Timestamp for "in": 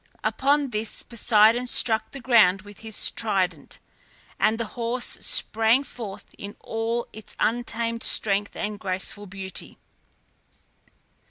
6.39-6.55